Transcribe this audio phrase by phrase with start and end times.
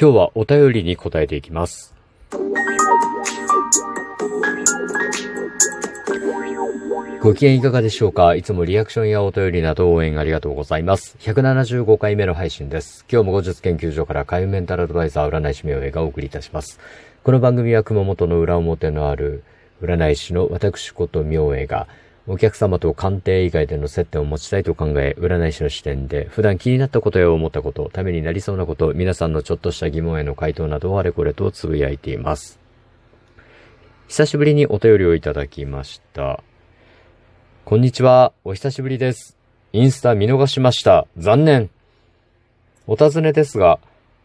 [0.00, 1.94] 今日はお便りに答えていきます。
[7.20, 8.34] ご機嫌いかがでしょうか？
[8.34, 11.18] いつもリアクションやお便りなど応援ありがとうございます。
[11.20, 13.04] 175回目の配信です。
[13.12, 16.80] 今日も後日研究所から海運メンタルアドバイザー占い師名誉がお送りいたします。
[17.22, 19.44] この番組は熊本の裏表のある
[19.82, 21.88] 占い師の私こと明恵が
[22.26, 32.60] お客様と鑑定以外での接点を持ちたいと考え、占い師の視点で普段気になったことや思ったこと、ためになりそうなこと、皆さんのちょっとした疑問への回答などをあれこれとつぶやいています。
[34.08, 36.42] 久しぶりにお便りをいただきました。
[37.64, 38.32] こんにちは。
[38.44, 39.36] お久しぶりです。
[39.72, 41.06] インスタ見逃しました。
[41.16, 41.70] 残念。
[42.86, 43.78] お尋ねですが、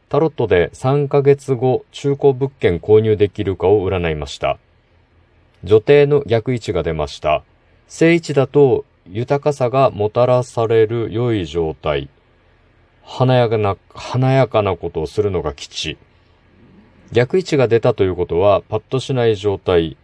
[0.10, 4.58] タロットで3ヶ月後中古物件購入できるかを占いました。
[5.64, 7.44] 女帝の逆位置が出ました。
[7.88, 12.10] 正位置だと豊かさがもたらされる良い状態。
[13.04, 15.98] 華やかな、華やかなことをするのが基地。
[17.12, 19.96] 逆位置が出たということは、パッとしない状態。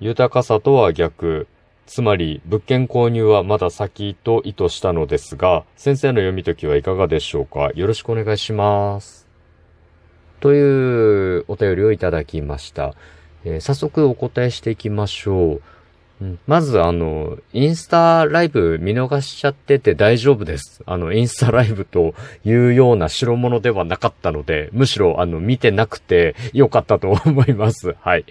[0.00, 1.46] 豊かさとは逆。
[1.86, 7.70] つまり、物件購入はまだ先と意図したのですが、先生の読み解きはいかがでしょうか？
[7.74, 9.28] よろしくお願いします。
[10.40, 12.94] というお便りをいただきました。
[13.44, 15.62] えー、早速お答えしていきましょう。
[16.46, 20.82] まず、あの、インスタライブ見逃しちゃってて大丈夫です。
[20.86, 27.96] あの、インスタライブというような代物ではなかったので、むしろ、あの、見てなくてよかったと思います。
[28.00, 28.24] はい。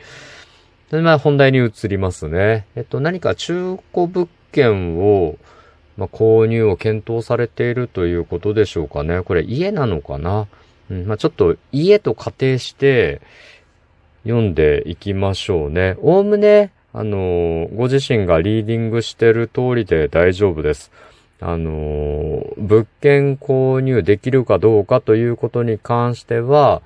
[0.91, 2.65] で、まあ、本題に移りますね。
[2.75, 5.37] えっと、何か中古物件を、
[5.97, 9.21] まあ、購入を検討されているということでしょうかね。
[9.21, 10.47] これ家なのかな？
[10.89, 13.21] うん、まあ、ちょっと家と仮定して
[14.23, 15.95] 読んでいきましょうね。
[16.01, 20.91] おおむね、あのご自身がリーディングしてる通りで大丈夫です。
[21.39, 26.81] あの物件購入できるかどうかということに関しては、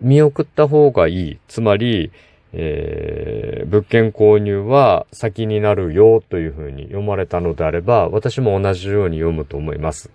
[0.00, 1.38] 見送った方がいい。
[1.48, 2.12] つまり、
[2.52, 10.10] えー、物件購入は先になるよというふうに読まれたのであれば、私も同じように読むと思います。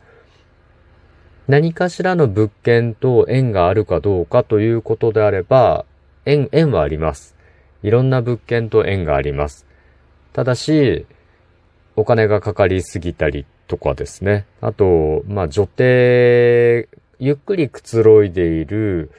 [1.48, 5.86] 何かしらの物件と縁があるかどうかということであれば、
[6.26, 7.35] 縁、縁はあります。
[7.86, 9.68] いろんな物件と縁があります。
[10.34, 11.06] ただし、
[11.96, 14.48] お金がかかりすぎたりとかですね。
[14.60, 19.12] あと、まあ、女帝、ゆっくりくつろいでいる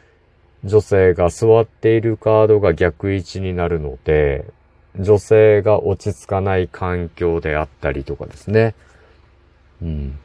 [0.65, 4.45] 女性が座っているカードが逆位置になるので、
[4.99, 8.75] 女性が落ち着かない環境であったりとかですね。
[9.81, 10.19] うん。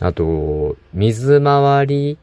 [0.00, 2.18] あと、水回り。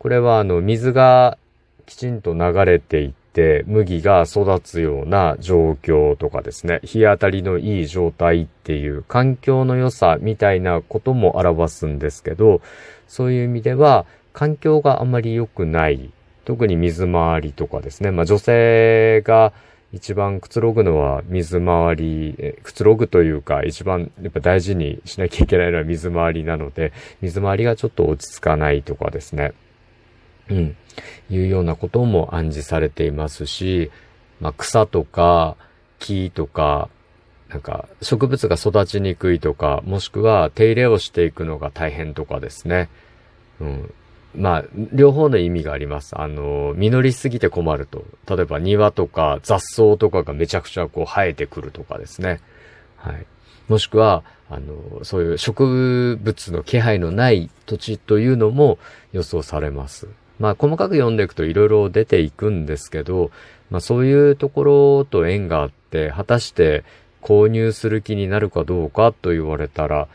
[0.00, 1.38] これはあの、水が
[1.86, 6.80] きちんと流れていって、麦が育つような状況とかですね。
[6.82, 12.62] 日当たりのいい状態っていう環境の良さみたいなことも表すんですけど、
[13.06, 16.10] そういう意味では、環境があまり良くない
[16.46, 18.10] 特に水回りとかですね。
[18.10, 19.52] まあ女性が
[19.92, 29.52] 一番くつろぐのは水回り、くつろぐというか一番やっぱ大事にしなきゃいけないのは水回りなので、水回りがちょっと落ち着かないとかですね。
[30.50, 30.76] うん。
[31.30, 33.90] いうようなことも暗示されていますし、
[34.40, 35.56] まあ草とか
[35.98, 36.88] 木とか、
[37.48, 42.88] なんか植物が育ちにくいとか、もしくは手入れをしていくのが大変とかですね。
[43.60, 43.94] うん。
[44.34, 46.18] まあ、両方の意味があります。
[46.20, 48.04] あの、実りすぎて困ると。
[48.28, 52.40] 例えば庭とか雑草とかがめちゃくちゃこう生えてくるとかですね。
[52.96, 53.26] はい。
[53.68, 58.78] もしくは、あの、そういう植物の気配のない土地というのも
[59.12, 60.06] 予想されます。
[60.38, 63.30] まあ、細かく読んでいくと色々出ていくんですけど、
[63.70, 66.84] まあ、そういうところと縁があって、果たして
[67.22, 70.08] 購入する気になるかどうかと言われたら、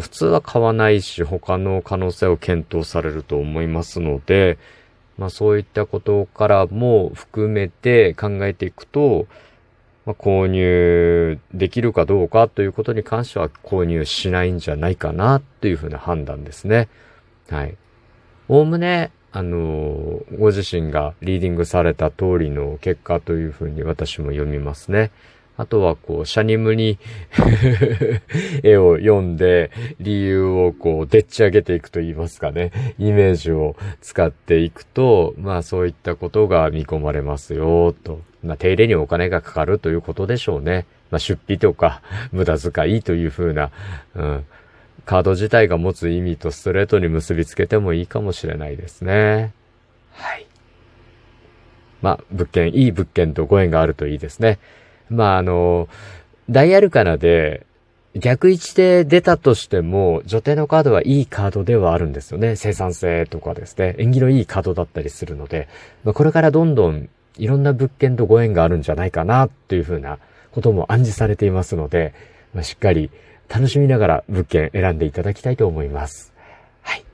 [0.00, 4.58] 普通は買わないし、他の可能性を検討されると思いますので、
[5.16, 9.28] まあそういったことからも含めて考えていくと、
[10.04, 16.88] まあ、購入できるかどうかということに関しては購入しないんじゃないかなというふうな判断ですね。
[17.48, 17.76] はい。
[18.48, 25.10] おおむね、あのご自身がリーディングされた通りの結果というふうに私も読みますね。
[25.56, 26.98] あとはこう、シャニムに
[28.62, 38.20] 絵を読んで、理由をこう、でっち上げていくと言いますかね、イメージを使っていくと、まあそういったことが見込まれますよ、と。
[38.44, 40.86] まあ手入れにお金がかかるということでしょうね。
[41.10, 43.70] まあ出費とか、無駄遣いというふうな、
[44.14, 44.44] うん。
[45.04, 49.52] カード自体が持つ意味とストレートに結びつけてもいいかもしれないですね。
[50.12, 50.46] はい。
[52.02, 54.58] まあ、物件、いい物件とご縁があるといいですね。
[55.10, 55.88] まあ、あの、
[56.50, 57.66] ダイアルカナで、
[58.14, 62.54] 逆位置で出たとしても、女帝のカードはいいカードではあるんですよね。
[62.54, 63.96] 生産性とかですね。
[63.98, 65.68] 縁起のいいカードだったりするので、
[66.04, 67.08] まあ、これからどんどん
[67.38, 70.18] いろんな物件とご縁があるんじゃないかなっていうふうな
[70.52, 72.14] ことも暗示されていますので、
[72.54, 73.10] まあ、しっかり
[73.54, 76.34] 楽しみながら物件選んでいただきたいと思います。
[76.82, 77.04] はい。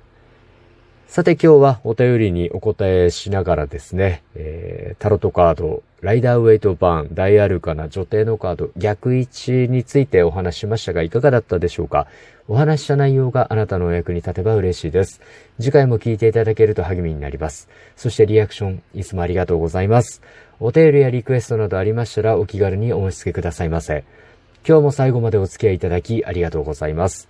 [1.07, 12.07] さて今日はお便りにお答えしながらですね、えー、タロットカード、ライダーウェイトバーン、大アルカナ、女帝のカード、逆位置についてお話しましたがいかがだったでしょうか？
[12.49, 15.21] お話した内容があなたのお役に立てば嬉しいです。
[15.61, 17.69] 次回も聞いていただけると励みになります。
[17.97, 20.23] そしてリアクション、いつもありがとうございます。
[20.59, 24.05] お便りやリクエストなどありましたらお気軽にお申し付けくださいませ。
[24.67, 27.29] 今日も最後までお付き合いいただきありがとうございます。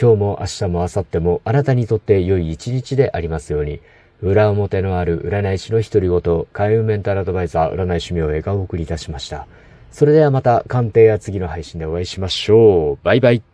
[0.00, 3.80] 今日も明日も明後日もあなたにとって良い一日でありますように、
[4.22, 9.46] 裏表のある占い師の独り言、開運メンタルアドバイザー占い師名映画をお送りいたしました。
[9.90, 13.04] それではまた鑑定や次の配信でお会いしましょう。
[13.04, 13.49] バイバイ。